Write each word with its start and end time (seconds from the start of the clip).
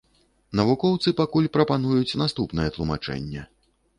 Навукоўцы 0.59 1.13
пакуль 1.19 1.49
прапануюць 1.59 2.17
наступнае 2.23 2.67
тлумачэнне. 2.79 3.41